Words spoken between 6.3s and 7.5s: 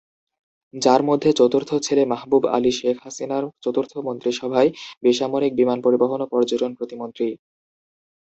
পর্যটন প্রতিমন্ত্রী।